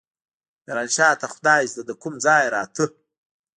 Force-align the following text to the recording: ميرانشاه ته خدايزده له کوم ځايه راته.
ميرانشاه 0.65 1.13
ته 1.21 1.27
خدايزده 1.33 1.81
له 1.89 1.93
کوم 2.01 2.13
ځايه 2.25 2.47
راته. 2.55 2.85